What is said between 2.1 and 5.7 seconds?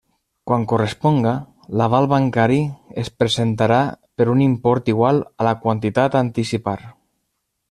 bancari es presentarà per un import igual a la